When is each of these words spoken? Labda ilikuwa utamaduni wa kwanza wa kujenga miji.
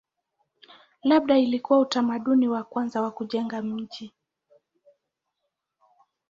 Labda 1.03 1.37
ilikuwa 1.37 1.79
utamaduni 1.79 2.47
wa 2.47 2.63
kwanza 2.63 3.01
wa 3.01 3.11
kujenga 3.11 3.61
miji. 3.61 4.13